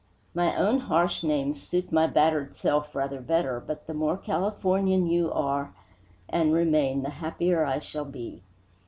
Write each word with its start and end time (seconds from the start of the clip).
"My 0.33 0.55
own 0.55 0.79
harsh 0.79 1.21
names 1.21 1.61
suit 1.61 1.91
my 1.91 2.07
battered 2.07 2.55
self 2.55 2.95
rather 2.95 3.21
better, 3.21 3.59
but 3.59 3.85
the 3.85 3.93
more 3.93 4.17
Californian 4.17 5.05
you 5.05 5.31
are 5.31 5.75
and 6.27 6.53
remain 6.55 7.03
the 7.03 7.11
happier 7.11 7.63
I 7.63 7.77
shall 7.77 8.05
be. 8.05 8.41